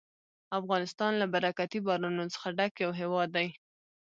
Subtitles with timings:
[0.59, 3.47] افغانستان له برکتي بارانونو څخه ډک یو هېواد دی.